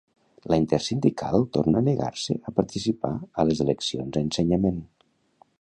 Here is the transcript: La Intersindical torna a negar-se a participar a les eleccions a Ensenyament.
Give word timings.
La 0.51 0.57
Intersindical 0.61 1.45
torna 1.57 1.83
a 1.83 1.87
negar-se 1.89 2.39
a 2.47 2.55
participar 2.61 3.15
a 3.45 3.49
les 3.51 3.65
eleccions 3.67 4.19
a 4.23 4.29
Ensenyament. 4.31 4.85